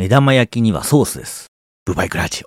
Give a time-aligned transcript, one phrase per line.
[0.00, 1.48] 目玉焼きにはソースです。
[1.84, 2.46] ブバイクラジオ。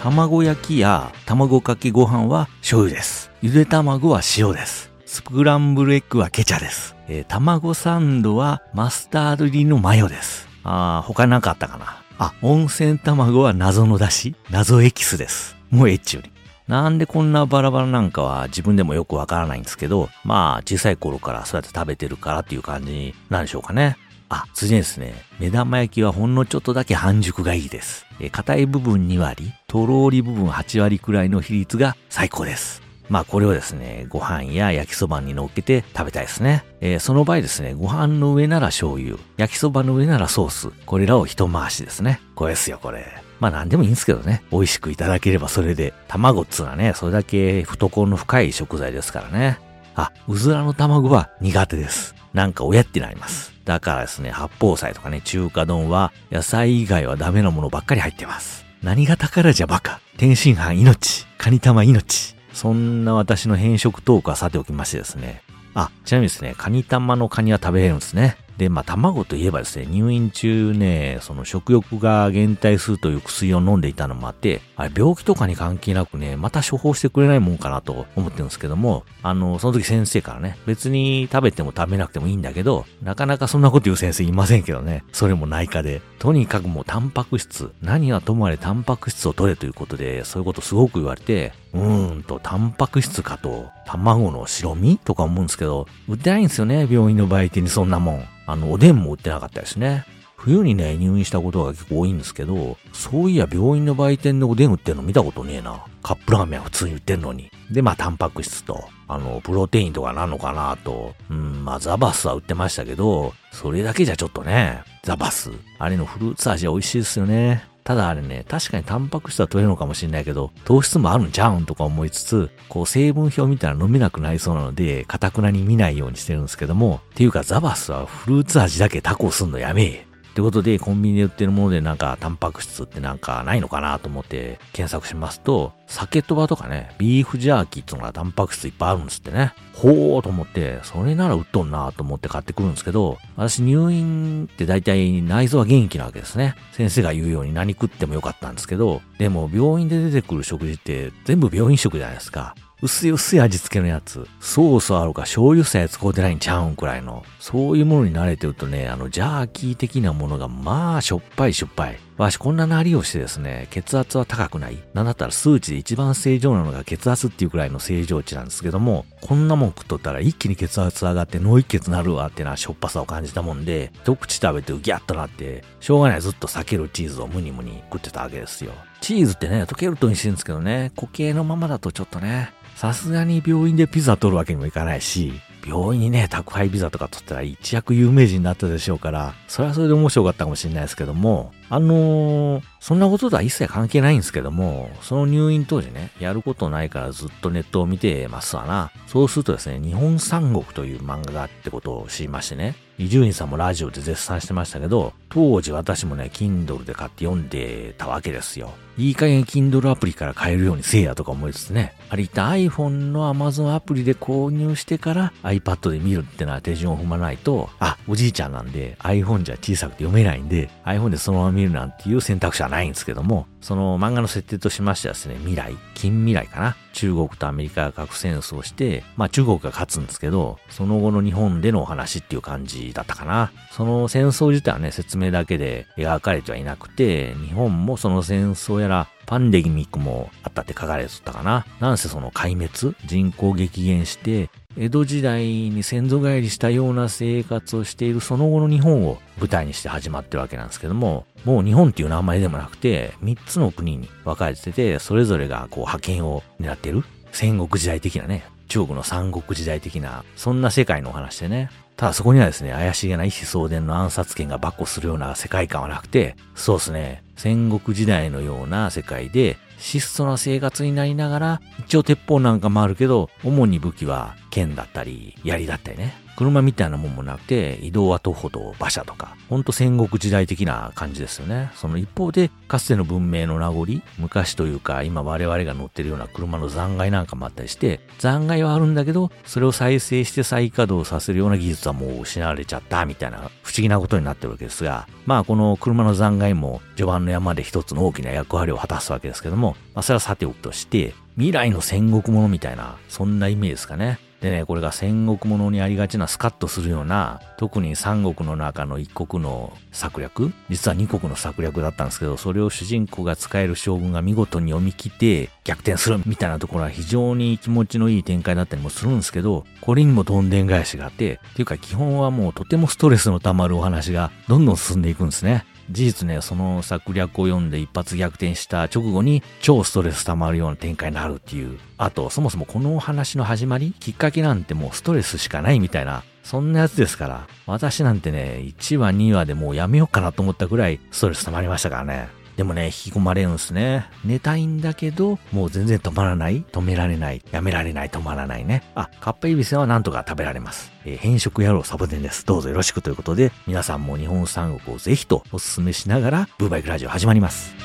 [0.00, 3.32] 卵焼きや卵かけご飯は醤油です。
[3.42, 4.92] ゆで卵は塩です。
[5.06, 6.94] スクランブルエッグはケチャです。
[7.08, 10.46] えー卵サンドはマスタード入りのマヨです。
[10.62, 12.04] あー、他なかったかな。
[12.18, 14.36] あ、温泉卵は謎の出汁？
[14.50, 15.56] 謎エキスです。
[15.70, 16.32] もうエッチより。
[16.66, 23.96] なんでこんなバラバラなんかは自分でもよくわからないんですけど、まあ小さい頃からそうやって食べてるからっていう感じなんでしょうかね。
[24.28, 28.04] あ、次ですね、目玉焼きはほんのちょっとだけ半熟がいいです。
[28.32, 32.82] 硬い部分2割、とろーり部分8割くらいの比率が最高です。
[33.08, 36.64] まあこれをですね、ご飯や焼きそばに乗っけて食べたいですね。
[36.80, 42.20] えーその場合ですね、ご飯の上なら醤油、焼きそばの上ならソース、これらを一回しですね。
[42.34, 43.04] これですよ、これ。
[43.40, 44.42] まあ何でもいいんですけどね。
[44.50, 45.94] 美味しくいただければそれで。
[46.08, 49.58] 卵っつうのはね、それだけ懐の深い食材ですからね。
[49.94, 52.14] あ、うずらの卵は苦手です。
[52.32, 53.52] なんか親ってなります。
[53.64, 58.64] だからですね、八宝菜とかね、中華丼は野菜以外はダメなものばっかり入ってます。
[58.82, 60.00] 何が宝じゃバカ。
[60.16, 61.26] 天津飯命。
[61.36, 62.37] カニ玉命。
[62.58, 65.42] そんな私の変色トークはさておきましてですね。
[65.74, 68.36] あ、ちなみにですね、カニ玉のカニは食べれるんですね。
[68.58, 86.02] で、まあ、卵といえばですね、入院中ね、その食欲が減退するという薬を飲んでいたのもあって、あれ、病気とかに関係なくね、また処方してくれないもんかなと思ってるんですけども、あの、その時先生からね、別に食べても食べなくてもいいんだけど、なかなかそんなこと言う先生いませんけどね、それも内科で。
[86.18, 98.24] とにかくもうタンパク質、何はともあれタンパク質を取れということで、そういうことすごく言われて、うーんと、タンパク質かと、卵の白身とか思うんですけど、売ってないんですよね、病院の売店にそんなもん。
[98.46, 100.04] あの、おでんも売ってなかったですね。
[100.38, 105.84] 冬にね、入院したことが結構多いんですけど、そういや病院の売店でおでん売ってんの見たことねえな。
[106.00, 107.50] カップラーメンは普通に売ってんのに。
[107.72, 111.14] で、まあ、タンパク質と、あの、プロテインとかなのかなと。
[111.28, 115.50] うん、まあ、ザバスは売ってましたけど、それだけじゃちょっとね、ザバス。
[115.80, 117.64] あれのフルーツ味は美味しいですよね。
[117.88, 130.07] ただあれね、確かにタンパク質は取れるのかもしれないけど、糖質もあるんじゃんとか思いつつ、こう成分表見たら飲めなくなりそうなので、かたくなに見ないようにしてるんですけども、っていうかザバスはフルーツ味だけタコすんのやめえ。
[130.38, 139.52] ってことで、コンビニで売ってるものでなんか、タンパク質ってなんかないのかなと思って検索しますと、酒とばとかね、ビーフジャーキーっていうのがタンパク質いっぱいあるんですってね。
[139.74, 146.54] ほーと思って、それなら売っとんなと思って買ってくるんですけど、私入院って大体内臓は元気なわけですね。
[146.70, 152.54] 先生が言うように何食ってもよかったんですけど、でも病院で出てくる食事って全部病院食じゃないですか。
[152.80, 154.24] 薄い薄い味付けのやつ。
[154.38, 157.24] ソースあるか醤油さえ使うてないんちゃうんくらいの。
[157.40, 161.98] そういうものに慣れてるとね、あの、ジャーキー的なものがまあ、しょっぱいしょっぱい。
[162.18, 164.78] わし、こんななりをしてですね、血圧は高くない。
[164.94, 178.72] なんだったら数値で一番正常なのが血圧っていうくらいの正常値なんですけども、こんなもん食っとったら一気に血圧上がって脳一血なるわっていうのはしょっぱさを感じたもんで、一口食べてギャッとなって、しょうがないずっと避けるチーズをムニムニ食ってたわけですよ。
[179.00, 185.32] チーズってね、溶けるとにしてるんですけどね、固形のままだとちょっとね、さすがに病院でピザ取るわけにもいかないし、
[185.66, 198.92] 病院にね、宅配ピザとか取ったら一躍有名人になったでしょうから、それはそれで面白かったかもしれないですけども、あのーそんなこととは一切関係ないんですけども、その入院当時ね、やることないからずっとネットを見てますわな。
[199.08, 208.70] そうするとですね、日本三国という漫画があってことを知りましてね、伊集院さんもラジオで絶賛してましたけど、当時私もね、Kindle で買って読んでたわけですよ。
[208.98, 226.76] いい加減 Kindle アプリから買えるようにせえやとか思いつつね、あれ一旦 iPhone の Amazon アプリで購入してから iPad で見るってのは手順を踏まないと、あ、おじいちゃんなんで iPhone じゃ小さくて読めないんで、iPhone でそのまま見るなんていう選択肢はないんですけども、その漫画の設定としましてはですね、未来、近未来かな。
[226.94, 233.52] 中国とアメリカが核戦争して、まあ中国が勝つんですけど、その後の日本でのお話っていう感じだったかな。
[233.70, 241.66] その戦争自体はね、説明だけで描かれてはいなくて、日本もその戦争やら、パンデミックもあったって書かれてたかな。
[241.80, 257.04] なんせその壊滅人口激減して、江戸時代に先祖返りしたような生活をしているその後の日本を舞台にして始まってるわけなんですけども、もう日本っていう名前でもなくて、3つの国に分かれてて、それぞれがこう覇権を狙ってる。
[257.32, 261.70] 戦国時代的なね、中国の三国時代的な、そんな世界のお話でね。
[261.98, 276.14] ただそこにはですね、怪しげな意思相伝の暗殺権が跋扈するような世界観はなくて、そうですね、戦国時代のような世界で、質素な生活になりながら、一応鉄砲なんかもあるけど、主に武器は剣だったり、槍だったりね。
[276.38, 281.72] 車みたいなもんもなくて、移動は徒歩と馬車とか、ほんと戦国時代的な感じですよね。
[281.74, 304.20] その一方で、かつての文明の名残、昔というか、今我々が乗ってるような車の残骸なんかもあったりして、残骸はあるんだけど、それを再生して再稼働させるような技術はもう失われちゃった、みたいな不思議なことになってるわけですが、まあこの車の残骸も序盤の山で一つの大きな役割を果たすわけですけども、まあそれはさておくとして、未来の戦国ものみたいな、そんなイメージですかね。
[304.40, 325.64] でね、これが戦国ものにありがちなスカッとするような、特に三国の中の一国の策略、実は二国の策略だったんですけど、それを主人公が使える将軍が見事に読み切って逆転するみたいなところは非常に気持ちのいい展開だったりもするんですけど、これにもどんでん返しがあって、っていうか基本はもうとてもストレスの溜まるお話がどんどん進んでいくんですね。
[325.90, 331.78] 事実ね、その策略を読んで一発逆転した直後に超ストレス溜まるような展開になるっていう。
[331.96, 342.37] あと、そもそもこのお話の始まり、きっかけなんてもうストレスしかないみたいな、そんなやつですから、私なんてね、1話2話でもうやめようかなと思ったぐらいストレス溜まりましたからね。
[342.58, 344.10] でもね、引き込まれるんですね。
[344.24, 348.82] 寝たいんだけど、もう全然止まらない、止められない、やめられない、止まらないね。
[348.96, 350.90] あ、カッパエビセンはなんとか食べられます。
[351.04, 352.44] えー、変色野郎サボテンです。
[352.44, 357.76] どうぞよろしくということで、皆さんも日本三国をぜひとお勧めしながら、ブーバイクラジオ始まります。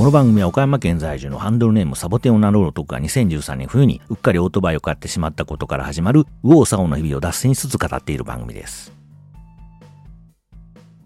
[0.00, 8.94] この番組は岡山県在住のハンドルネームサボテンを名乗る男が2013年冬にうっかりオートバイを買ってしまったことから始まる右往左往の日々を脱線しつつ語っている番組です。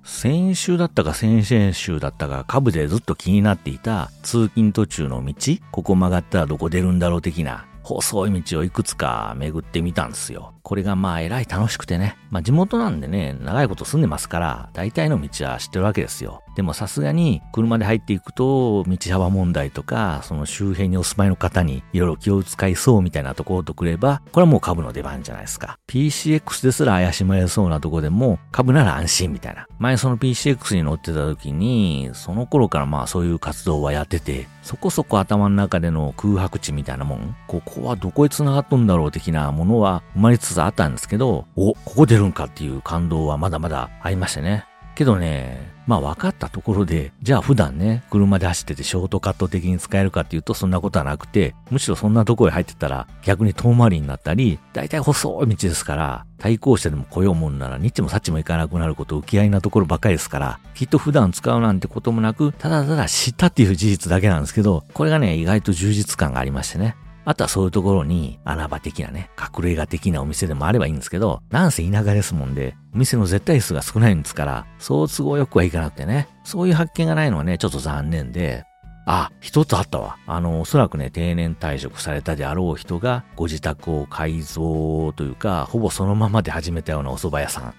[0.05, 5.35] 先週だったか先々週だったか株でずっと気になっていた通勤途中の道、
[5.73, 10.55] ここ曲がったらどこ出るんだろう的な細い道をいくつか巡ってみたんですよ。
[10.63, 12.17] これがまあえらい楽しくてね。
[12.31, 16.44] まあ地元なんでね、長いこと住んでますから、大体の道は知ってるわけですよ。
[16.55, 25.79] でもさすがに車で入っていくと、道幅問題とか、その周辺にお住まいの方にいろいろ気を使いそうみたいなところとくれば、これはもう株の出番じゃないですか。
[25.89, 29.67] PCX ですら怪しまれそうなとこでも、株なら安心みたいな。
[29.79, 44.65] 前その PCX に乗ってた時に、その頃からまあそういう活動はやってて、そこそこ頭の中での空白地みたいなもん、ここはどこへ繋がっとんだろう的なものは生まれつつあったんですけど、お、ここ出るんかっていう感動はまだまだありましてね。
[44.95, 66.97] けどね、まあ分かったところで、じゃあ普段ね、車で走っててショートカット的に使えるかっていうとそんなことはなくて、むしろそんなとこへ入ってたら逆に遠回りになったり、だいたい細い道ですから、対向車でも来ようもんならニッチもサッチも行かなくなること浮き合いなところばかりですから、きっと普段使うなんてこともなく、ただただ知ったっていう事実だけなんですけど、これがね、意外と充実感がありましてね。
[67.25, 78.65] あとはそういうところに穴場的なね、隠れ家的なお店でもあればいいんですけど、なんせ田舎ですもんで、お店の絶対数が少ないんですから、そう都合よくはいかなくてね、そういう発見がないのはね、ちょっと残念で、
[79.07, 80.17] あ、一つあったわ。
[80.27, 87.75] あの、おそらくね、定年退職されたであろう人が、ご自宅を改造というか、ほぼそのままで始めたようなお蕎麦屋さん。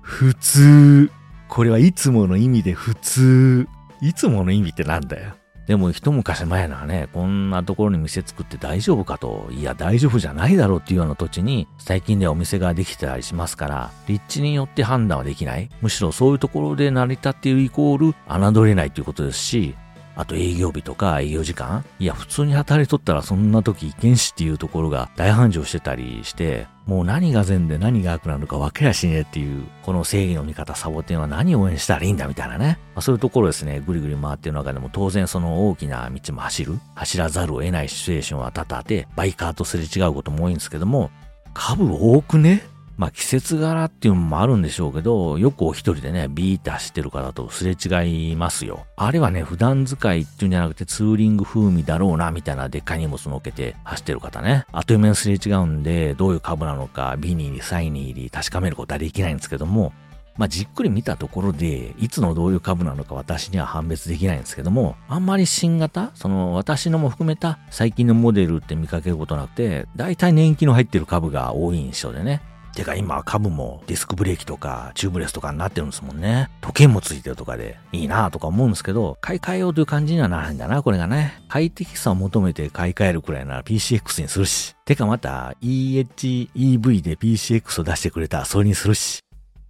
[0.00, 1.10] 普通。
[1.48, 3.68] これはいつもの意味で普通。
[4.00, 5.34] いつもの意味ってなんだよ。
[5.66, 15.70] でも一昔前ならね、こんなところに店作って大丈夫かと、いや大丈夫じゃないだろうっていうような土地に最近ではお店ができてたりしますから、立地によって判断はできない。
[15.80, 19.74] むしろそういうところで成り立っているイコール、侮れないということですし、
[20.16, 21.84] あと営業日とか営業時間？
[21.98, 32.78] いや、普通に働いとったらそんな時意見しっていうところが大繁盛してたりして、もう何が善で何が悪なのか分けやしねえっていう、この正義の味方サボテンは何を応援したらいいんだみたいなね。
[32.94, 41.10] まあ、そういうところですね、ぐりぐり回ってる中でも当然その大きな道も走る、走らざるを得ないシチュエーションは多々で、バイカーとすれ違うことも多いんですけども、
[41.54, 42.64] 株多くね？
[42.96, 48.86] まあ季節柄っていうのもあるんでしょうけど、よくお一人でね、ビーって走ってる方とすれ違いますよ。
[48.96, 54.66] あれはね、普段使いっていうんじゃなくてツーリング風味だろうな、みたいなでっかい荷物乗っけて走ってる方ね。
[54.72, 59.92] あっという間にすれ違うんで、どういう株なのか、ビニール、サイニーに確かめることはできないんですけども、
[60.36, 72.42] まあ、じっくり見たところで、いつのどういう株なのか私には判別できないんですけども、あんまり新型、その私のも含めた最近のモデルって見かけることなくて、大体年季の入ってる株が多い印象でね。
[72.74, 76.50] てか今株もディスクブレーキとかチューブレスとかになってるんですもんね。
[76.60, 81.42] 時計もついてるとかでいいなとか思うんですけど、買い替えようという感じにはならないんだな、これがね。
[81.48, 84.74] 快適さを求めて買い替えるくらいなら PCX にするし。
[84.84, 89.20] てかまた EHEV で PCX を出してくれたらそれにするし。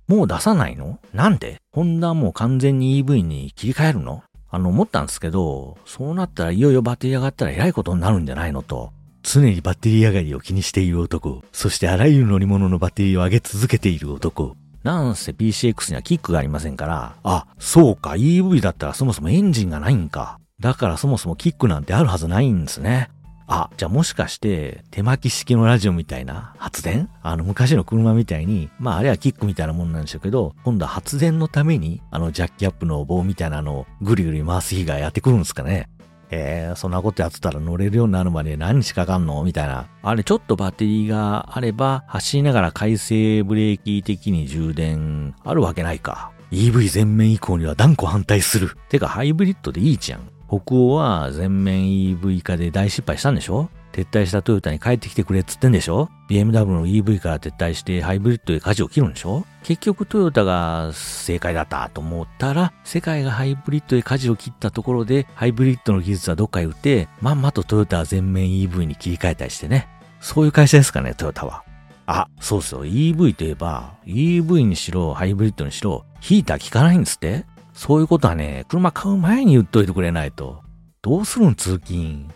[0.07, 0.99] もう出さないの？
[1.13, 1.57] なんで？
[1.73, 4.23] ホンダもう完全に EV に切り替えるの？
[4.51, 8.93] あの、思ったんですけど、そうなったらいよいよバッテリー上がったら偉いことになるんじゃないのと。
[9.25, 11.43] 常にバッテリー上がりを気にしている男。
[11.51, 14.55] そしてあらゆる乗り物のバッテリーを上げ続けている男。
[14.85, 20.39] なんせ PCX にはキックがありませんから、あ、そうか、EV だったらそもそもエンジンがないんか。
[20.61, 23.11] だからそもそもキックなんてあるはずないんですね。
[23.47, 27.11] あ、じゃあもしかして、手巻き式のラジオみたいな発電？
[27.23, 35.89] あの昔の車みたいに、まああれはキックみたいなもんなんでしょうけど、今度は発電のために、あのジャッキアップの棒みたいなのをぐりぐり回す日がやってくるんですかね。
[36.37, 39.43] えー、そんなことやってたら乗れるようになるまで何日かかんの？
[39.45, 39.87] みたいな。
[40.03, 46.33] あれ、ちょっとバッテリーがあれば、走りながら回生ブレーキ的に充電あるわけないか。
[46.51, 48.77] EV 全面以降には断固反対する。
[48.89, 50.21] てか、ハイブリッドでいいじゃん。
[50.49, 53.71] 北欧は全面 EV 化で大失敗したんでしょ？
[53.95, 59.47] 撤退したトヨタに帰ってきてくれっつってんでしょ ?BMW の EV から撤退してハイブリッドで舵を切るんでしょ？
[59.63, 69.89] 結局トヨタが正解だったと思ったら、世界がハイブリッドで舵を切ったところで、ハイブリッドの技術はどっかへ売って、まんまとトヨタは全面 EV に切り替えたりしてね。
[70.21, 71.63] そういう会社ですかね、トヨタは。
[72.07, 80.63] あ、そうそう、EV といえば、EV にしろ、ハイブリッドにしろ、ヒーター効かないんですってそういうことはね、車買う前に言っといてくれないと。
[81.03, 82.29] どうするん通勤。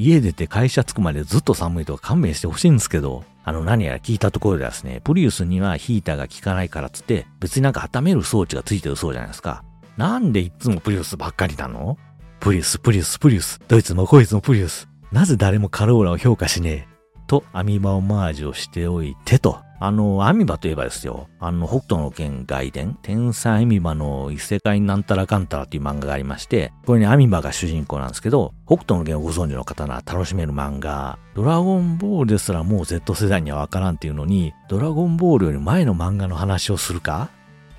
[0.00, 9.64] 家出て会社着くまでずっと寒いとか勘弁してほしいんですけど、あの何やら聞いたところではですね、プリウスにはヒーターが効かないからつって、別になんか温める装置がついてるそうじゃないですか。
[9.96, 11.98] なんでいつもプリウスばっかりなの？
[12.38, 13.60] プリウス、プリウス、プリウス。
[13.66, 14.88] ドイツもこいつもプリウス。
[15.10, 16.87] なぜ誰もカローラを評価しねえ？
[17.28, 19.60] と、アミバオマージュをしておいてと。
[19.80, 37.28] あの、アミバといえばですよ、あの、北斗の剣外伝、天才アミバの異世界なんたらかんたらっていう漫画がありまして、これにアミバが主人公なんですけど、北斗の剣をご存知の方なら楽しめる漫画、ドラゴンボールですらもう Z 世代にはわからんっていうのに、ドラゴンボールより前の漫画の話をするか？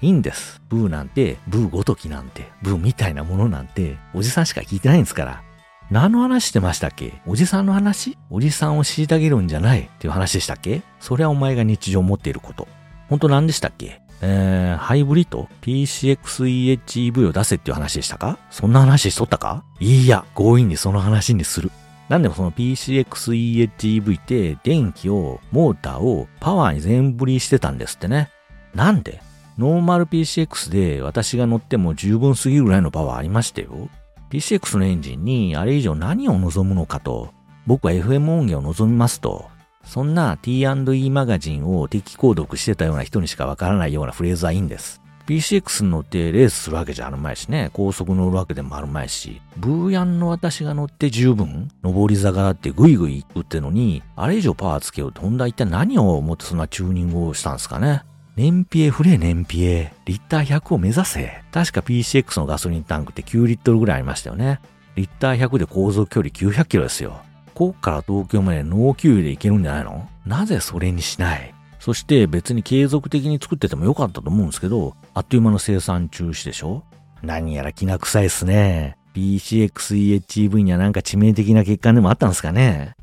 [0.02, 0.62] いいんです。
[0.70, 5.44] ブーなんて、ブーごときなんて、ブーみたいなものなんて、おじさんしか聞いてないんですから。
[5.92, 7.20] 何の話してましたっけ？
[7.26, 8.16] おじさんの話？
[8.30, 9.82] おじさんを虐げるんじゃない？
[9.82, 10.84] っていう話でしたっけ？
[11.00, 12.68] それはお前が日常持っていること。
[13.08, 14.00] 本当何でしたっけ？
[14.22, 18.38] えー、ハイブリッド ?PCXEHEV を出せっていう話でしたか？
[18.52, 19.64] そんな話しとったか？
[19.80, 21.72] いいや、強引にその話にする。
[22.08, 28.30] なんでもその PCXEHEV って電気を、モーターをパワーに全振りしてたんですってね。
[28.76, 29.24] なんで？
[29.58, 33.90] ノーマル PCX で私が乗っても十分すぎるぐらいのパワーありましたよ。
[34.30, 37.34] PCX のエンジンにあれ以上何を望むのかと、
[37.66, 39.50] 僕は FM 音源を望みますと、
[39.84, 45.02] そんな T&E マガジンを敵購読してたような人にしかわからないようなフレーズはいいんです。
[45.26, 58.04] PCX に乗ってレースするわけじゃあるまいしね、高速乗るわけでもあるまいし、ブーヤンの私が乗って十分、上り坂だってグイグイ行くってのに、あれ以上パワーつけようと、ホンダ一体何を思ってそんなチューニングをしたんですかね。
[58.40, 61.42] 燃費へ、フレ燃費へ、リッター100を目指せ。
[61.52, 64.62] 確か PCX のガソリンタンクって9リットルぐらいありましたよね。
[64.96, 67.20] リッター100で航続距離900キロですよ。
[67.54, 70.08] こっから東京までノー給油で行けるんじゃないの？
[70.26, 71.54] なぜそれにしない？
[71.82, 76.86] そして別に継続的に作っててもよかったと思うんですけど、あっという間の生産中止でしょ？
[77.22, 78.96] 何やら気な臭いっすね。
[79.16, 82.96] PCXEHEV にはなんか致命的な欠陥でもあったんですかね？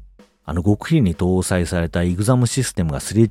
[0.48, 3.28] あの極秘に搭載されたイグザムシステムがすれ違う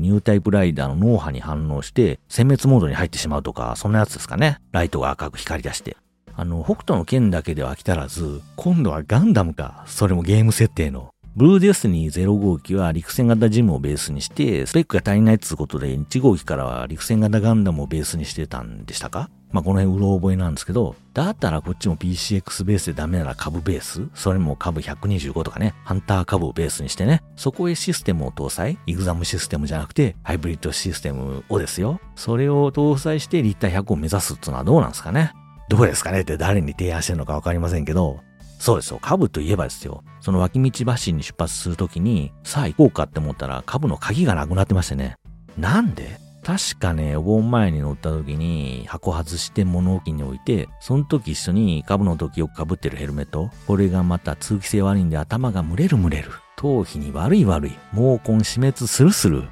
[0.00, 4.60] ニュータイプライダーの脳波に反応して、殲滅モードに入ってしまうとか、そんなやつですかね。
[4.70, 5.96] ライトが赤く光り出して。
[6.36, 9.82] あの、北斗の剣だけでは飽き足らず、今度はガンダムか。
[9.88, 11.10] それもゲーム設定の。
[11.34, 19.30] ブルーデスニー0号機は陸戦型ジムをベースにして、スペックが足りないっつうことで、1号機からは陸戦型ガンダムをベースにしてたんでしたか？
[19.50, 24.08] まあ、この辺うろ覚えなんですけど、だったらこっちも PCX ベースでダメなら株ベース？
[24.14, 28.78] それも株125とかね、ハンター株をベースにしてね、そこへシステムを搭載？
[28.84, 31.98] イグザムシステムじゃなくて、ハイブリッドシステムをですよ。
[32.14, 35.32] それを搭載してリッター100を目指すっていうのはどうなんですかね？
[35.70, 38.20] どうですかねって誰に提案してるのかわかりませんけど、
[38.62, 39.00] そうですよ。
[39.02, 40.04] 株といえばですよ。
[40.20, 45.16] その脇道橋に出発するときに、さあ行こうかって思ったら株の鍵がなくなってましてね。
[45.58, 46.16] なんで？
[46.44, 53.50] 確かね、お盆前に乗った時に箱外して物置に置いて、その時一緒に株の時よく被ってるヘルメット。
[53.66, 56.30] これがまた通気性悪いんで頭が蒸れる蒸れる。
[56.56, 57.72] 頭皮に悪い悪い。
[57.92, 59.42] 毛根死滅するする。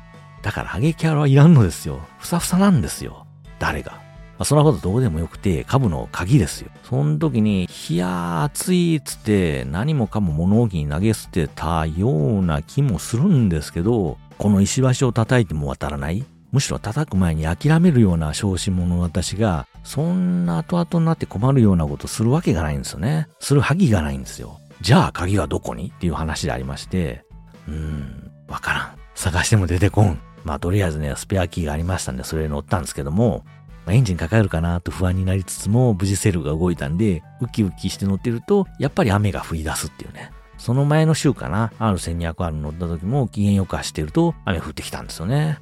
[0.43, 1.99] だからハゲキャラはいらんのですよ。
[2.21, 3.27] ふさふさなんですよ。
[3.59, 4.01] 誰が？
[4.41, 6.71] まあ、そんなことどうでもよくて、株の鍵ですよ。
[6.85, 23.29] その時に、いやー暑いっつって何もかも物置に投げ捨てたような気もするんですけど、この石橋を叩いても渡らないむしろ叩く前に諦めるような小心者の私が、そんな後々になって困るようなことするわけがないんですよね。
[23.41, 24.59] する鍵がないんですよ。
[24.81, 25.93] じゃあ鍵はどこに？
[25.95, 27.27] っていう話でありまして、
[27.69, 28.95] うーん、わからん。
[29.15, 30.19] 探しても出てこん。
[30.45, 33.45] まあとりあえずね、スペアキーがありましたんで、それに乗ったんですけども、
[33.91, 40.31] まあ、エンジンかかるかなと不安になりつつも、無事セルが動いたんで、ウキウキして乗ってると、やっぱり雨が降り出すっていうね。
[40.59, 45.59] その前の週かな、R1200R 乗った時も機嫌よく走ってると雨降ってきたんですよね。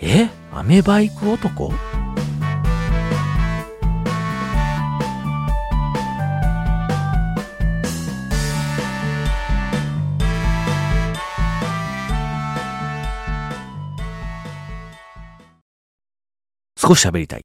[0.00, 0.28] え？
[0.52, 1.72] アメバイク男？
[16.76, 17.42] 少し喋りたい。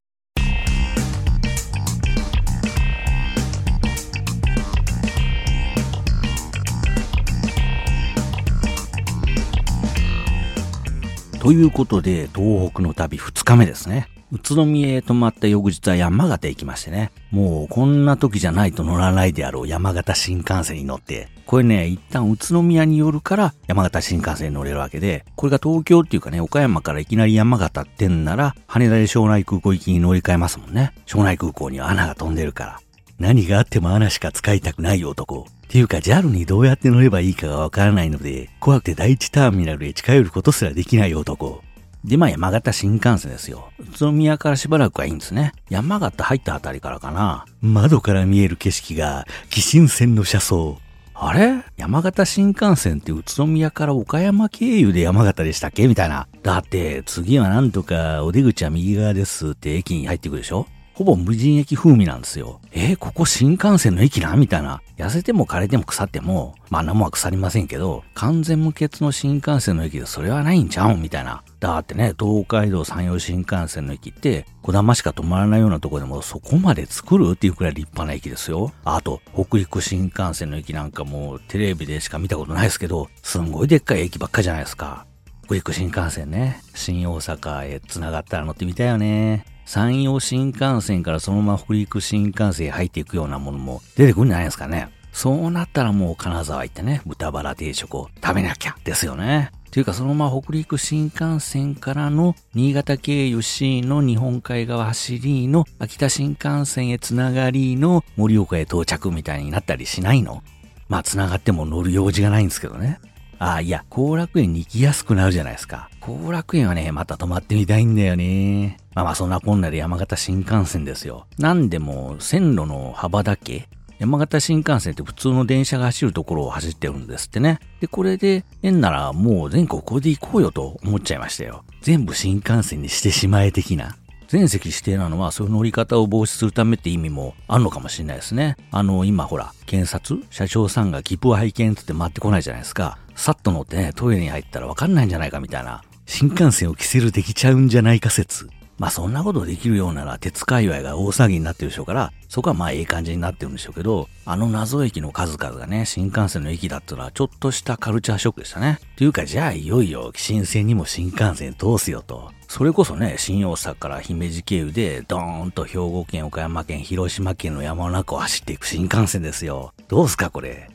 [11.40, 14.08] ということで、東北の旅2日目ですね。
[14.30, 17.10] 宇都宮へ泊まった翌日は山形へ行きましてね。
[17.30, 30.92] もうこんな時じゃないと乗らないであろう山形新幹線に乗って、これね、一旦宇都宮によるから山形新幹線に乗れるわけで、これが東京っていうかね、岡山からいきなり山形ってんなら、羽田で庄内空港行きに乗り換えますもんね。
[31.06, 32.80] 庄内空港には穴が飛んでるから。
[33.20, 35.40] 何があっても穴しか使いたくない男。
[35.40, 41.62] っていうか JAL にどうやって乗ればいいかがわからないので、怖くて第一ターミナルへ近寄ることすらできない男。
[42.02, 43.68] で、まあ山形新幹線ですよ。
[43.78, 45.52] 宇都宮からしばらくはいいんですね。
[45.68, 47.44] 山形入ったあたりからかな。
[47.60, 50.78] 窓から見える景色が、紀新線の車窓。
[51.12, 51.62] あれ？
[51.76, 55.88] 山形新幹線って宇都宮から岡山経由で山形でしたっけ？
[55.88, 56.26] みたいな。
[56.42, 60.66] だって、次はなんとかお出口は右側ですって駅に入ってくるでしょ？
[60.94, 62.60] ほぼ無人駅風味なんですよ。
[62.72, 64.82] えー、ここ新幹線の駅なみたいな。
[64.98, 71.00] 痩せても枯れても腐っても、まあ何もは腐りませんけど、完全無欠の新幹線の駅でそれはないんちゃうん？
[71.00, 71.42] みたいな。
[71.58, 78.72] だってね、東海道山陽新幹線の駅って、小玉しか止まらないようなとこでもそこまで作るっていうくらい立派な駅ですよ。
[78.84, 85.06] あと、北陸新幹線の駅なんかもうテレビでしか見たことないですけど、すんごいでっかい駅ばっかじゃないですか。
[85.46, 86.60] 北陸新幹線ね。
[86.74, 89.46] 新大阪へ繋がったら乗ってみたいよね。
[89.72, 94.88] 山陽新幹線からそのまま北陸新幹線へ入っていくようなものも出てくるんじゃないですかね。
[95.12, 99.52] そうなったらもう金沢行ってね、豚バラ定食を食べなきゃですよね。
[99.70, 110.42] というかそのまま北陸新幹線からの新潟経由 C の日本海側走りの秋田新幹線へつながりの盛岡へ到着みたいになったりしないの？
[110.88, 112.98] まあ繋がっても乗る用事がないんですけどね。
[113.38, 115.88] ああ、いや、後楽園に行きやすくなるじゃないですか。
[116.16, 118.78] 後楽園はね、また泊まってみたいんだよね。
[118.94, 121.26] まあまあそんなこんなで山形新幹線ですよ。
[121.38, 123.68] なんでも線路の幅だけ
[124.00, 127.60] 山形新幹線って普通の電車が走るところを走ってるんですってね。
[127.80, 131.64] で、これで、縁ならもう全国これで行こうよと思っちゃいましたよ。
[131.82, 133.96] 全部新幹線にしてしまえ的な。
[134.28, 138.56] 全席指定なのは、そういう乗り方を防止するためって意味もあるのかもしれないですね。
[138.70, 142.96] あの、今ほら、検察社長さんが切符を拝見つって回ってこないじゃないですか。
[143.16, 145.82] さっと乗ってね、トイレに入ったらわかんないんじゃないかみたいな。
[146.10, 148.50] 新幹線をキセルできちゃうんじゃないか説。
[148.78, 158.80] まあそんなことできるようなら鉄界隈が大騒ぎになってるでしょうから、そこはまあええ感じになってるんでしょうけど、あの謎駅の数々がね、新幹線の駅だったのはちょっとしたカルチャーショックでしたね。
[158.96, 162.32] というかじゃあいよいよ新線にも新幹線通すよと。
[162.48, 169.74] それこそね、新大阪から姫路経由で、ドーンと兵庫県、岡山県、広島県の山の中を走っていく新幹線ですよ。
[169.86, 170.69] どうすかこれ。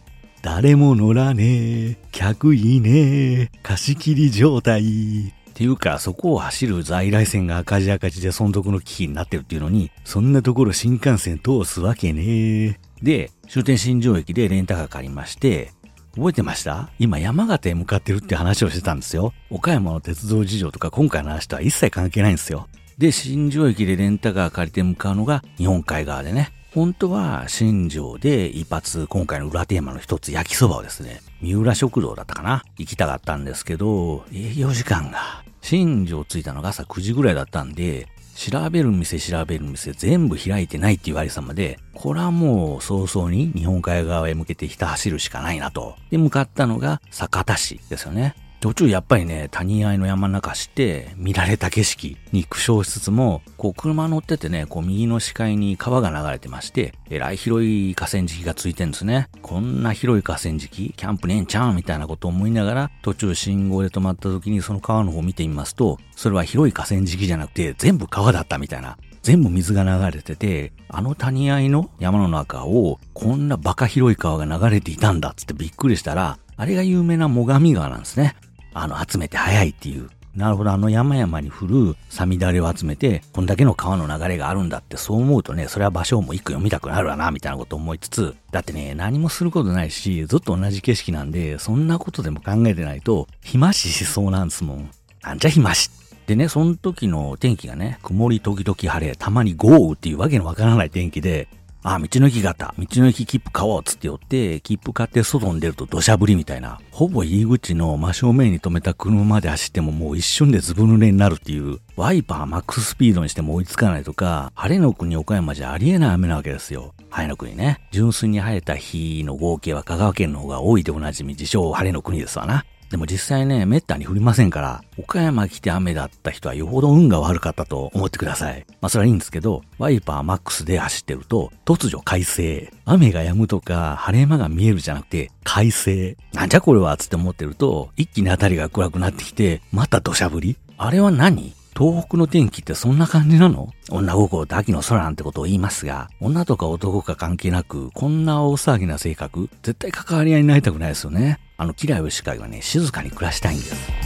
[0.46, 4.84] 誰も乗らねえ、客いねえ、貸し切り状態。
[5.30, 15.72] っていうか、そこを走る在来線が赤字赤字で存続の危機になってるっていうのに、そんなところ新幹線通すわけねえで、終点新庄駅でレンタカー借りまして、
[16.16, 16.92] 覚えてました？
[17.00, 19.34] 今山形へ向かってるって話をしてたんですよ。
[19.50, 22.68] 岡山の鉄道事情とか今回の話とは一切関係ないんですよ。
[23.00, 26.52] で、新庄駅でレンタカー借りて向かうのが日本海側でね。
[26.76, 45.96] 本当は新庄で一発今回の裏テーマの一つ焼きそばをですね、三浦食堂だったかな行きたかったんですけど、営業時間が新庄着いたのが朝9時ぐらいだったんで、調べる店調べる店全部開いてないっていうありさまで、これはもう早々に日本海側へ向けてひた走るしかないなと。
[46.12, 48.36] で、向かったのが酒田市ですよね。
[48.66, 59.30] 途中やっぱりね、谷合いの山の中して見られた景色に苦笑しつつも、こう車乗っててね、こう右の視界に川が流れてまして、えらい広い河川敷がついてんですね。
[59.44, 68.98] こんな広い河川敷、キャンプねえんちゃうみたいなことを思いながら、途中信号で止まった時にその川の方を見てみますと、それは広い河川敷じゃなくて全部川だったみたいな。
[69.22, 78.36] 全部水が流れてて、あの谷合いの山の中を、こんなバカ広い川が流れていたんだっつってびっくりしたら、あれが有名な最上川なんですね。
[78.76, 80.10] あの、集めて早いっていう。
[80.36, 94.90] なるほど、あの山々に降るサミダレを集めて、こんだけの川の流れがあるんだって、そう思うとね、それは場所も一個読みたくなるわな、みたいなこと思いつつ、だってね、何もすることないし、ずっと同じ景色なんで、そんなことでも考えてないと、暇死しそうなんですもん。
[95.22, 95.90] なんじゃ暇死
[96.28, 101.48] でね、その時の天気がね、曇り時々晴れ、たまに豪雨っていうわけのわからない天気で、
[101.88, 116.96] あ、道の駅型、道の駅切符買おうっつって寄って、切符買って外に出ると土砂降りみたいな、ほぼ入り口の真正面に止めた車まで走ってももう一瞬でずぶ濡れになるっていう、ワイパーマックススピードにしても追いつかないとか、晴れの国岡山じゃありえない雨なわけですよ。
[117.12, 117.80] 晴れの国ね。
[117.92, 122.66] 純粋に晴れた日の合計は香川県の方が多いでおなじみ、自称晴れの国ですわな。
[122.96, 128.66] でも実際ね、滅多に降りませんから、岡山来て雨だった人はよほど運が悪かったと思ってください。
[128.80, 132.72] まあそれはいいんですけど、ワイパーマックスで走ってると、突如快晴。
[132.86, 136.16] 雨が止むとか、晴れ間が見えるじゃなくて、快晴。
[136.32, 143.70] なんじゃこれはつって思ってると、一気に辺りが暗くなってきて、また土砂降りあれは何東北の天気ってそんな感じなの？
[143.90, 151.40] 女心って秋の空なんてことを言いますが、女とか男か関係なく、こんな大騒ぎな性格、絶対関わり合いになりたくないですよね。
[151.58, 154.05] あの、嫌い牛飼いはね、静かに暮らしたいんです。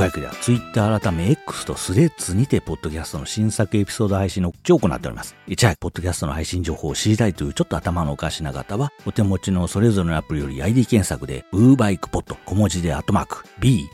[0.00, 5.36] ブーバイクでは Twitter 改め X とスレッズにて、ポッドキャストの新作エピソード配信の告知を行っております。
[5.46, 13.92] いち早くポッドキャストの配信情報を知りたいというちょっと頭のおかしな方は、お手持ちのそれぞれのアプリより ID 検索で、ブーバイクポッド、小文字でアットマーク、B-O-O-B-I-K-E-P-O-D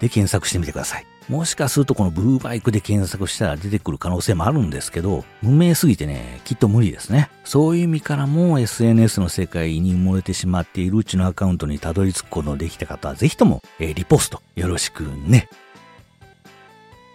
[0.00, 1.11] で検索してみてください。
[1.28, 7.30] もしかするとこのブーバイクで検索したら出てくる可能性もあるんですけど、無名すぎてね、きっと無理ですね。
[7.44, 15.48] そういう意味からも SNS の世界に埋もれてしまっているうちのアカウントにたどり着くことのできた方はぜひとも、えー、リポストよろしくね。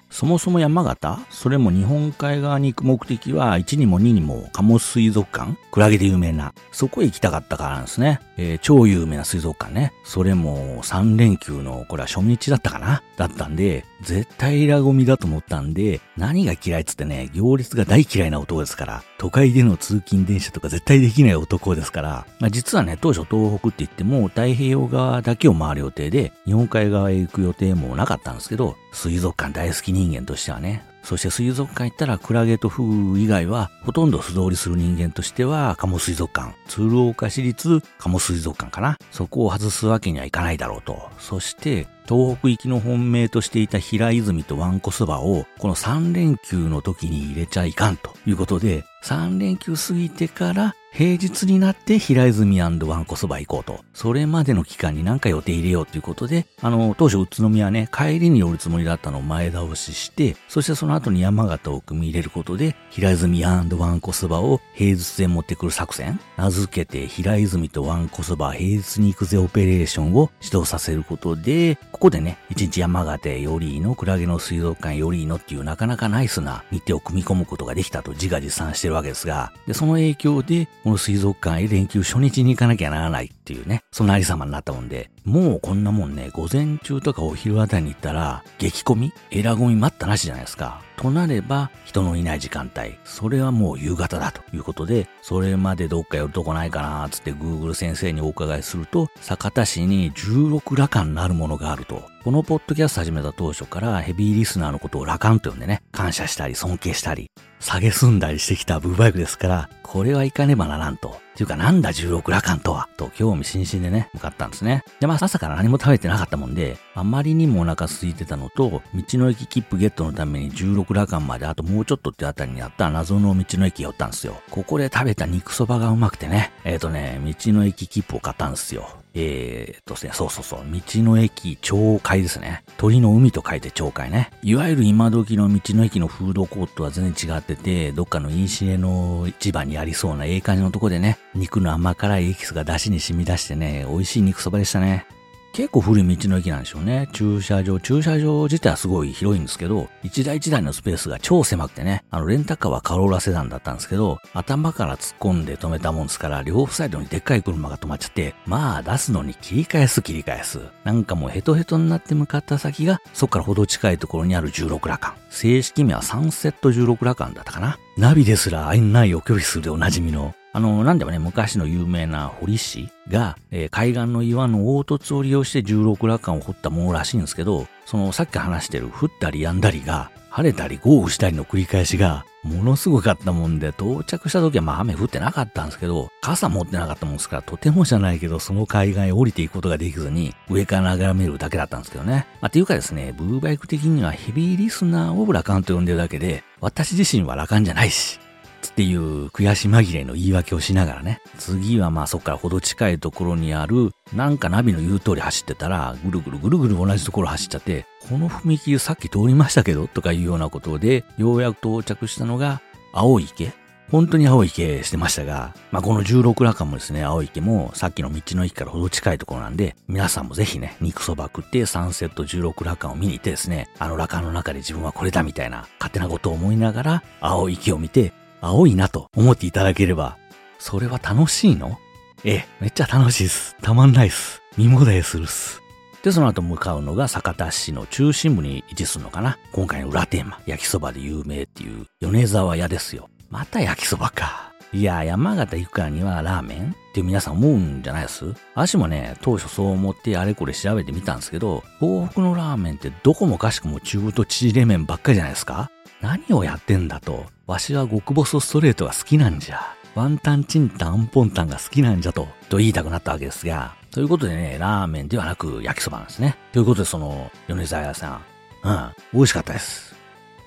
[0.09, 1.19] そもそも山形？
[1.29, 5.57] それも日本海側に行く目的は1にも2にも貨物水族館？
[5.69, 6.53] クラゲで有名な。
[6.71, 8.19] そこへ行きたかったからなんですね。
[8.37, 9.93] えー、超有名な水族館ね。
[10.03, 13.03] それも3連休の、これは初日だったかな？
[13.17, 38.97] だったんで、絶対ラゴミだと思ったんで、何が嫌いっつってね、行列が大嫌いな男ですから、都会での通勤電車とか絶対できない男ですから、まあ、実はね、当初東北って言っても太平洋側だけを回る予定で、日本海側へ行く予定もなかったんですけど、水族館大好き人間としてはね、そして水族館行ったらクラゲとフグ以外はほとんど素通りする人間としては鴨水族館、鶴岡市立鴨水族館かな。
[39.11, 41.09] そこを外すわけにはいかないだろうと。
[41.17, 53.85] そして東北行きの本命としていた平泉とワンコそばをこの3連休の時に入れちゃいかんということで3連休過ぎてから平日になって平泉ワンコそば行こうと。
[53.93, 83.36] それまでの期間に何か予定入れようということで、あの、当初宇都宮ね、帰りに寄るつもりだったのを前倒しして、そしてその後に山形を組み入れることで、平泉ワンコそばを平日で持ってくる作戦、名付けて平泉とワンコそば平日に行くぜオペレーションを指導させることで、ここでね、一日山形よりのクラゲの水族館よりのっていうなかなかナイスな日程を組み込むことができたと自画自賛してるわけですが、で、その影響で、この水族館へ連休初日に行かなきゃならない。
[83.47, 90.81] っていうね、そんなありさまになったもんで、もうこんなもんね、午前中とかお昼あたりに行ったら、激混みエラゴミ待ったなしじゃないですか。
[90.97, 92.97] となれば、人のいない時間帯。
[93.05, 102.03] それはもう夕方だということで、それまでどっか寄るとこないかなーつって Google 先生にお伺いすると、酒田市に16羅漢なるものがあると。
[102.25, 107.31] このポッドキャスト始めた当初からヘビーリスナーのことを羅漢と呼んでね、感謝したり尊敬したり、
[107.61, 111.21] 下げすんだりしてきたブーバイクですから、これはいかねばならんと。
[111.37, 114.83] ていうかなんだ16羅漢とはと興味津々でね、向かったんですね。
[114.99, 124.41] で、まあ朝から何も食べてなかったもんで、あまりにもお腹空いてたのと、道の駅切符ゲットのために16羅漢まであともうちょっとってあたりにあった謎の道の駅寄ったんですよ。
[124.49, 128.89] ここで食べた肉そばがうまくてね、えっ、ー、とね、道の駅切符を買ったんですよ。
[129.19, 132.63] えー、っとですね、そうそうそう、道の駅町会ですね。
[132.77, 134.29] 鳥の海と書いて町会ね。
[134.43, 145.07] いわゆる今時の道の駅のフードコートは全然違ってて、どっかのインシエの市場にありそうなええ感じのとこでね、肉の甘辛いエキスが出汁に染み出してね、美味しい肉そばでしたね。
[145.53, 147.09] 結構古い道の駅なんでしょうね。
[147.13, 160.59] 駐車場、駐車場自体はすごい広いんですけど、一台一台のスペースが超狭くてね、あの、レンタカーはカローラセダンだったんですけど、頭から突っ込んで止めたもんですから、両サイドにでっかい車が止まっちゃって、まあ出すのに切り返す切り返す。
[160.83, 165.15] なんかもうヘトヘトになって向かった先が、そっからほど近いところにある16羅漢。
[165.29, 167.79] 正式名はサンセット16羅漢だったかな。
[167.97, 192.25] ナビですらあいないを拒否するでおなじみの、あの、なんでもね、昔の有名な堀市が、えー、海岸の岩の凹凸を利用して16羅漢を掘ったものらしいんですけど、そのさっき話してる降ったり止んだりが、晴れたり豪雨したりの繰り返しが、ものすごかったもんで、到着した時はまあ雨降ってなかったんですけど、傘持ってなかったもんですから、とてもじゃないけど、その海岸へ降りていくことができずに、上から眺めるだけだったんですけどね。
[192.41, 198.19] まあ、っていうかですね、ブーバイク的にはヘビーリスナーをラカンと呼んでるだけで、私自身はラカンじゃないし、
[198.65, 212.61] っていう悔し紛れの言い訳をしながらね、次はまあそっからほど近いところにある、なんかナビの言う通り走ってたら、ぐるぐるぐるぐる同じところ走っちゃって、この踏切さっき通りましたけどとかいうようなことで、ようやく到着したのが、
[212.93, 213.51] 青池。
[213.89, 230.17] 本当に青池してましたが、まあ、この16羅漢もですね、青池もさっきの道の駅からほど近いところなんで、皆さんもぜひね、肉そば食ってサンセット16羅漢を見に行ってですね、あの羅漢の中で自分はこれだみたいな勝手なことを思いながら、青池を見て、青いなと思っていただければ、
[230.59, 231.77] それは楽しいの？
[232.23, 233.55] ええ、めっちゃ楽しいっす。
[233.61, 234.41] たまんないっす。
[234.57, 235.61] 身もだえするっす。
[236.03, 239.37] で、その後向かうのが酒田市の中心部に位置するのかな。
[239.51, 243.09] 今回の裏テーマ、焼きそばで有名っていう米沢屋ですよ。
[243.29, 244.53] また焼きそばか。
[244.73, 246.71] いや、山形行くからにはラーメン？
[246.71, 248.33] って皆さん思うんじゃないです？
[248.55, 255.69] 私もね、当初そう思ってあれこれ調べてみたんですけど、東北のラーメンってどこもかしくも中太縮れ麺ばっかりじゃないですか？
[256.01, 257.25] 何をやってんだと。
[257.47, 259.75] わしは極細ストレートが好きなんじゃ。
[259.95, 266.37] ワンタンチンタンポンタンが好きなんじゃと、と言いたくなったわけですが、ということでね、ラーメンではなく焼きそばなんですね。
[266.53, 268.21] ということでその、米沢屋さ
[268.63, 269.95] ん、うん、美味しかったです。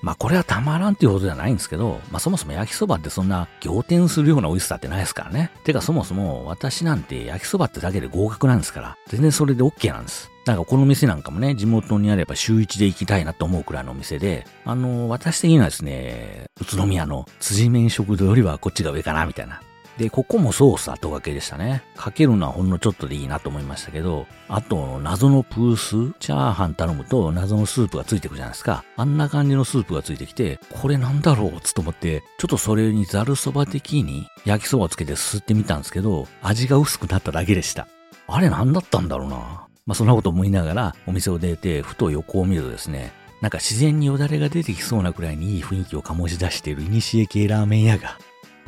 [0.01, 5.51] まあこれはたまらんっていうことじゃないんですけど、まあそもそも焼きそばってそんな仰天するような美味しさってないですからね。
[5.63, 10.30] てかそもそも私なんて焼きそばってだけで合格なんですから、全然それで OK なんです。
[10.45, 19.61] だかこの店なんかもね、地元にあれば週一で行きたいなと思うくらいのお店で、あの、私的にはですね、宇都宮の辻麺食堂よりはこっちが上かな、みたいな。
[19.97, 21.83] で、ここもソース後掛けでしたね。
[21.95, 28.83] かけるのはほんのちょっとでいいなと思いましたけど、あと、謎のプースチャーハン頼むと謎のスープがついてくるじゃないですか。
[28.95, 37.87] あんな感じのスープがついてきて、これなんだろうつと思って、ちょっとそれにザルそば的に焼きそばをつけてすってみたんですけど、味が薄くなっただけでした。
[38.27, 39.67] あれ何だったんだろうな。
[39.91, 48.17] まあそんなこと思いながらお店を出て、ふと横を見るとですね、なんか自然によだれが出てきそうなくらいにいい雰囲気を醸し出している古系ラーメン屋が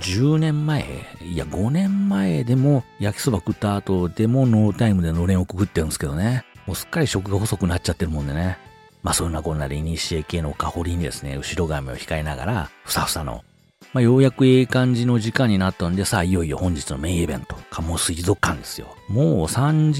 [0.01, 0.85] 10年前、
[1.21, 6.43] いや5年前でも焼きそば食った後でもノータイムでのれんをくぐってるんですけどね。
[6.67, 8.57] もうすっかり食が細くなっちゃってるもんでね。
[9.01, 13.45] まあそんなこんなで古系の香りにですね、後ろ髪を控えながら、ふさふさの
[13.93, 18.87] まあ、ようやくええ感じの時間になったんで、さあ、いよいよ本日のメインイベント、鴨水族館ですよ。
[19.07, 19.91] もう3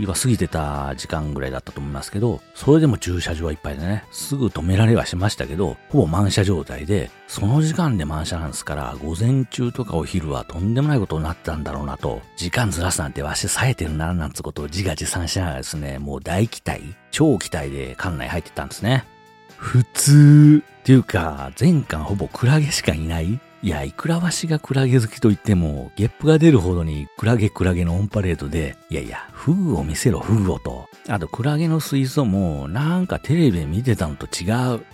[0.00, 19.04] 時は過ぎてた時間ぐらいだったと思いますけど、それでも駐車場はいっぱいでね、すぐ止められはしましたけど、ほぼ満車状態で、その時間で満車なんですから、午前中とかお昼はとんでもないことになったんだろうなと、時間ずらすなんてわし冴えてるな、なんつことを自画自賛しながらですね、もう大期待、超期待で館内入ってたんですね。
[19.58, 20.62] 普通。
[20.86, 23.40] っていうか、前巻ほぼクラゲしかいない？
[23.60, 30.86] いや、いくらわしがクラゲ好きと言っても、ゲップが出るほどにクラゲクラゲのオンパレードで、いやいや、フグを見せろ、フグをと。
[31.08, 34.44] あと、クラゲの水槽も、なんかテレビで見てたのと違
[34.76, 34.86] う。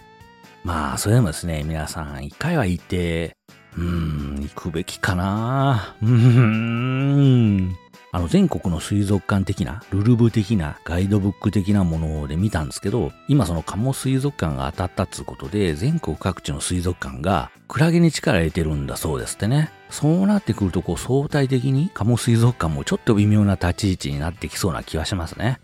[0.65, 3.37] まあ、それでもですね、皆さん、一回は行って、
[3.77, 7.77] うーん、行くべきかなうーん。
[8.15, 19.73] あの全国の水族館的な、ルルブ的な、ガイドブック的なもので見たんですけど、今その鴨水族館が当たったっつうことで、全国各地の水族館がクラゲに力入れてるんだそうですってね。
[19.89, 25.59] そうなってくると、こう相対的に鴨水族館もちょっと微妙な立ち位置になってきそうな気はしますね。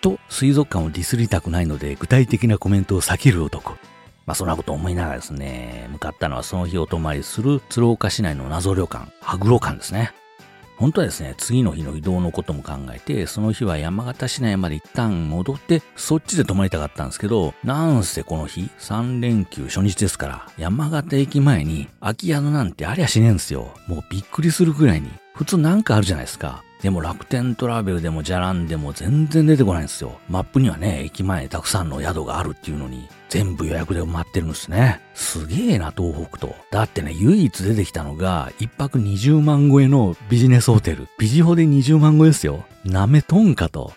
[0.00, 3.72] と、水族館をディスりたくないので、具体的なコメントを避ける男。
[4.24, 10.12] まあそんなこと思いながらですね、向かったのはその日お泊まりする鶴岡市内の謎旅館、羽黒館ですね。
[10.78, 23.74] 本当はですね、次の日の移動のことも考えて、その日は山形市内まで一旦戻って、そっちで泊まりたかったんですけど、なんせこの日、3連休初日ですから、山形駅前に空き宿なんてありゃしねえんですよ。
[23.88, 25.10] もうびっくりするくらいに。
[25.38, 26.64] 普通なんかあるじゃないですか。
[26.82, 30.18] でも楽天トラベルでもじゃらんでも全然出てこないんですよ。
[30.28, 35.00] マップにはね、駅前たくさんの宿があるっていうのに、全部予約で埋まってるんですね。
[35.14, 36.56] すげえな、東北と。
[36.72, 41.06] だってね、唯一出てきたのが、一泊20万超えのビジネスホテル。
[41.20, 42.64] ビジホで20万超えですよ。
[42.84, 43.92] なめとんかと。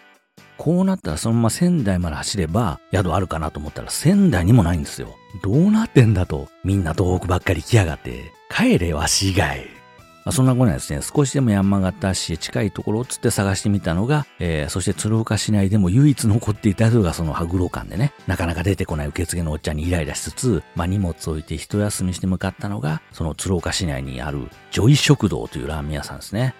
[0.60, 5.16] こうなったらそのまま仙台まで走れば宿あるかなと思ったら仙台にもないんですよ。
[5.42, 6.50] どうなってんだと。
[6.64, 8.32] みんな東北ばっかり来やがって。
[8.56, 9.81] 帰れわし以外。
[10.24, 26.54] まあ、そんなことはですね、少しでも山形市へ近いところをつって探してみたのが、えー、そして鶴岡市内でも唯一残っていたのがその羽黒館でね、なかなか出てこない受付のおっちゃんにイライラしつつ、まあ、荷物を置いて一休みして向かったのが、その鶴岡市内にあるジョイ食堂というラーメン屋さんですね。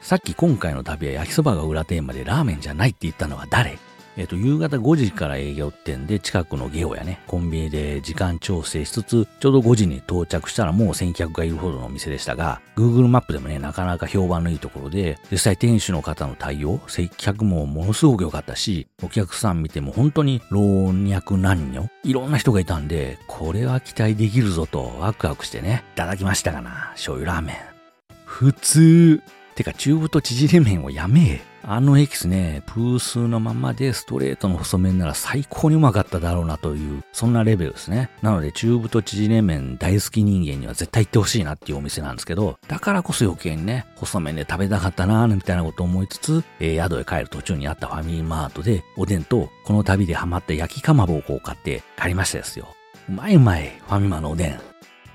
[0.00, 3.78] さっき今回の旅は焼きそばが裏テーマでラーメンじゃないって言ったのは誰？
[4.16, 20.60] えっ、と、夕方5時から営業ってんで、近くのゲオやね、コンビニで時間調整しつつ、ちょうど5時に到着したらもう先客がいるほどのお店でしたが、Google マップでもね、なかなか評判のいいところで、実際店主の方の対応、接客もものすごく良かったし、お客さん見ても本当に老
[21.10, 27.56] 若男女、いろんな人がいたんで、これは期待できるぞとワクワクしてね、いただきましたがな、醤油ラーメン。
[28.24, 29.22] 普通。
[29.54, 31.51] てか、中太縮れ麺をやめえ。
[31.64, 38.10] あのエキスね、プースのままでストレートの細麺なら最高にうまかっただろうなという、そんなレベルですね。
[38.20, 52.74] なので、中太縮れ麺大好き人間には絶対行ってほしいなっていうお店なんですけど、だからこそ余計にね、細麺で食べたかったなーみたいなことを思いつつ、えー、宿へ帰る途中にあったファミリーマートで、おでんとこの旅でハマった焼きかまぼこを買って帰りましたですよ。
[53.08, 54.71] うまいうまい、ファミマのおでん。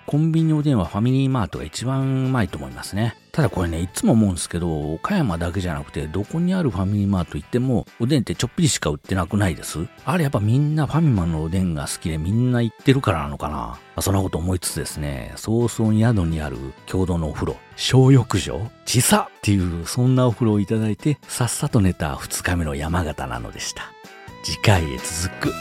[0.08, 3.18] コンビニおでんはファミリーマートが一番うまいと思いますね。
[3.34, 9.86] ただこれね、いつも思うんですけど、岡山だけじゃなくて、どこにあるファミリーマート行っても、おでんってちょっぴりしか売ってなくないです？
[10.06, 23.92] あれやっぱみんなファミマのおでんが好きでみんな行ってるからなのかな、ま、そんなこと思いつつですね、早々に宿にある共同のお風呂、小浴場地さっていう、そんなお風呂をいただいて、さっさと寝た二日目の山形なのでした。
[24.46, 25.54] 次回へ続く。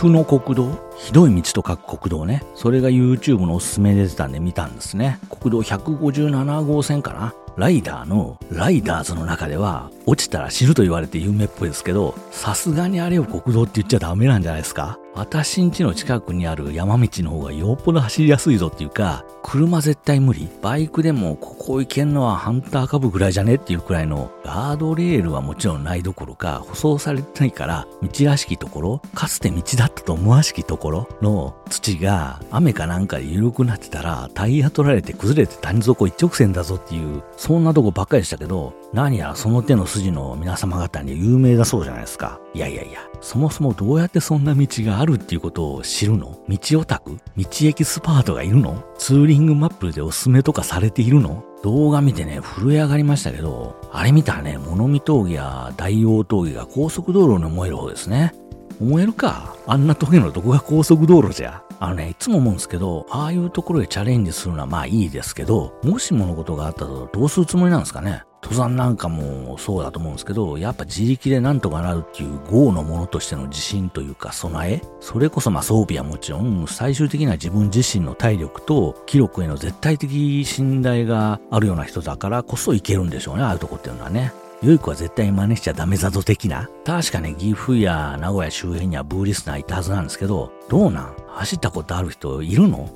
[0.00, 0.70] 府の国道？
[0.96, 2.42] ひどい道と書く国道ね。
[2.54, 5.18] それが YouTube のおすすめで出たんで見たんですね。
[5.28, 7.34] 国道157号線かな？
[7.58, 14.98] ライダーのライダーズの中では落ちたら死ぬと言われて有名っぽいですけど、さすがにあれを国道って言っちゃダメなんじゃないですか？
[15.14, 20.48] 私ん家の近くにある山道の方がよっぽど走りやすいぞっていうか、車絶対無理。
[20.62, 42.40] バイクでもここ行けんのはハンター株ぐらいじゃねっていうくらいのガードレールはもちろんないどころか、舗装されてないから、道らしきところ、かつて道だったと思わしきところの土が雨かなんかで緩くなってたら、タイヤ取られて崩れて谷底一直線だぞっていう、そんなとこばっかりでしたけど、何やらその手の筋の皆様方に有名だそうじゃないですか。
[42.54, 46.38] いやいやいや、そもそもどうやってそんな道があるっていうことを知るの？
[46.46, 47.16] 道オタク？
[47.34, 48.84] 道エキスパートがいるの？
[48.98, 51.42] ツーリングマップでおすすめとかされているの？
[51.62, 58.34] 動画見てね、震え上がりましたけど、あれ見たらね、物見峠や大王峠が高速道路に思える方ですね。
[58.78, 59.56] 思えるか？
[59.66, 61.62] あんな峠のどこが高速道路じゃ。
[61.78, 68.22] あのね、いつも思うんですけど、ああいうところでチャレンジするのはまあいいですけど、もしものことがあったとどうするつもりなんですかね？
[68.42, 84.32] 登山なんかもそうだと思うんですけど、やっぱ自力でなんとかなるっていう豪のものとしての自信というか備えそれこそまあ装備はもちろん、最終的には自分自身の体力と気力への絶対的信頼があるような人だからこそいけるんでしょうね、ああいうとこっていうのはね。
[84.62, 86.68] 良い子は絶対真似しちゃダメだぞ的な。
[86.84, 91.14] 確かね、岐阜や名古屋周辺にはブーリスナーいたはずなんですけど、どうなん？
[91.28, 92.90] 走ったことある人いるの？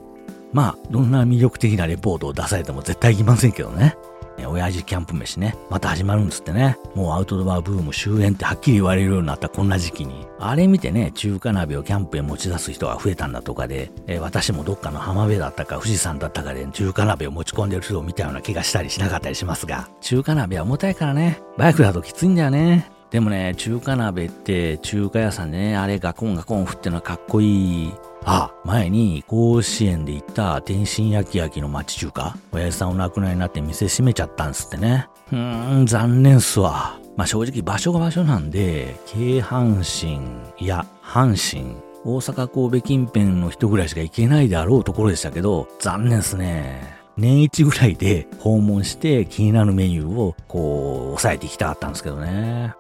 [0.53, 3.97] まあ、どんな魅力的なレポートを出されても絶対行きませんけどね。
[4.39, 6.79] 親父キャンプ飯ね、また始まるんですってね。
[6.95, 10.27] もうアウトドアブーム終焉ってはっきり言われるようになったこんな時期に。
[10.39, 22.91] あれ見てね、中華鍋をキャンプへ持ち出す人が増えたんだとかで、え、私もどっかの浜辺だったか富士山だったかで中華鍋を持ち込んでる人を見たような気がしたりしなかったりしますが、中華鍋は重たいからね、バイクだときついんだよね。
[23.11, 27.93] でもね、中華鍋って中華屋さんでね、あれガコンガコン振ってのはかっこいい
[28.25, 35.09] あ、前に甲子園で行った天津焼き焼きの町中華親父さんお亡くなりになって店閉めちゃったんすってね。
[35.31, 36.99] うーん、残念っすわ。
[37.17, 40.27] まあ正直場所が場所なんで、京阪神
[40.59, 47.05] いや阪神、大阪神戸近辺の人ぐらいしか行けないであろうところでしたけど、残念っすね。
[47.17, 52.75] 年一ぐらいで訪問して気になるメニューをこう抑えていきたかったんですけどね。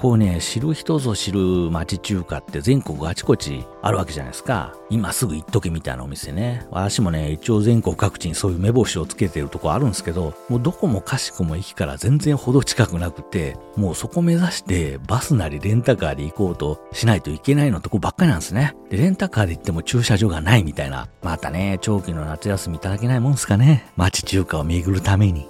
[0.00, 4.74] こうね、知る人ぞ知る町中華って全国あちこちあるわけじゃないですか。
[4.88, 6.66] 今すぐ行っとけみたいなお店ね。
[6.70, 18.74] 私もね、一応全国各地にそういう目星をつけてるとこあるんですけど、もうどこもかしくも駅から全然ほど近くなくて、もうそこ目指してバスなりレンタカーで行こうとしないといけないのとこばっかりなんですね。
[18.88, 21.08] で、レンタカーで行っても駐車場がないみたいな。
[21.22, 23.92] またね、長期の夏休みいただけないもんすかね。
[23.96, 25.46] 町中華を巡るために。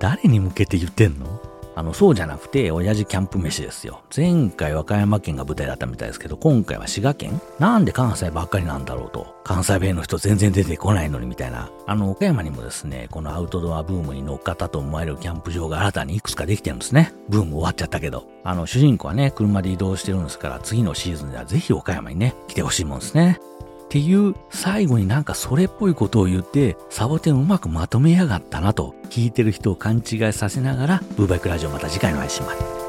[0.00, 1.40] 誰に向けて言ってんの？
[1.74, 4.02] あの、そうじゃなくて、親父キャンプ飯ですよ。
[4.14, 9.34] 前回和歌山県が舞台だったみたいですけど、今回は滋賀県なんで関西ばっかりなんだろうと。
[9.44, 11.70] 関西弁の人全然出てこないのにみたいな。
[11.86, 17.12] あの、岡山にもですね、このアウトドアブームに乗っかったと思われるキャンプ場が新たにいくつかできてるんですね。
[17.28, 18.24] ブーム終わっちゃったけど。
[18.44, 23.40] あの、主人公はね、車で移動してるんですから、次のシーズンではぜひ岡山にね、来てほしいもんですね。
[23.92, 32.81] っていう最後になんかそれっぽいことを言ってサボテンをうまくまとめやがったなと聞いてる人を勘違いさせながらブーバイクラジオまた次回の配信まで。